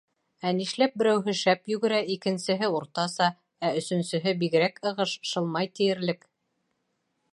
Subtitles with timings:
[0.51, 3.27] —Ә нишләп берәүһе шәп йүгерә, икенсеһе уртаса,
[3.69, 6.27] ә өсөнсөһө бигерәк ығыш, шылмай тиерлек.